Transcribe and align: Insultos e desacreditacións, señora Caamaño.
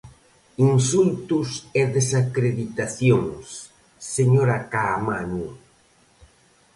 Insultos 0.71 1.49
e 1.81 1.83
desacreditacións, 1.97 3.45
señora 4.15 4.57
Caamaño. 4.71 5.47